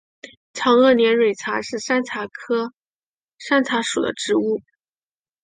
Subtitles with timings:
[0.55, 2.73] 长萼连蕊茶是山茶科
[3.37, 4.61] 山茶属的植物。